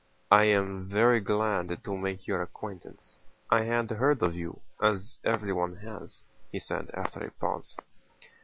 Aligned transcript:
"I 0.31 0.45
am 0.45 0.87
very 0.89 1.19
glad 1.19 1.77
to 1.83 1.95
make 1.95 2.25
your 2.25 2.41
acquaintance. 2.41 3.21
I 3.51 3.65
had 3.65 3.87
heard 3.91 4.23
of 4.23 4.33
you, 4.35 4.61
as 4.81 5.19
everyone 5.23 5.75
has," 5.75 6.23
he 6.51 6.57
said 6.59 6.89
after 6.95 7.19
a 7.23 7.29
pause. 7.29 7.77